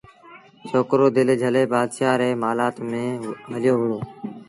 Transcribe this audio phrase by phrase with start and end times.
[0.67, 3.21] ڇوڪرو دل جھلي بآدشآ ريٚ مآلآت ميݩ
[3.53, 3.99] هليو وهُڙو